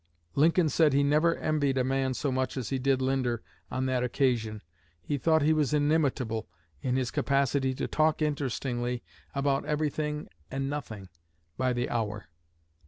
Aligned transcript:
Lincoln 0.33 0.67
said 0.67 0.93
he 0.93 1.03
never 1.03 1.35
envied 1.35 1.77
a 1.77 1.83
man 1.83 2.15
so 2.15 2.31
much 2.31 2.57
as 2.57 2.69
he 2.69 2.79
did 2.79 3.03
Linder 3.03 3.43
on 3.69 3.85
that 3.85 4.03
occasion. 4.03 4.63
He 4.99 5.19
thought 5.19 5.43
he 5.43 5.53
was 5.53 5.75
inimitable 5.75 6.47
in 6.81 6.95
his 6.95 7.11
capacity 7.11 7.75
to 7.75 7.87
talk 7.87 8.19
interestingly 8.19 9.03
about 9.35 9.63
everything 9.65 10.27
and 10.49 10.67
nothing, 10.71 11.09
by 11.55 11.71
the 11.73 11.87
hour. 11.87 12.29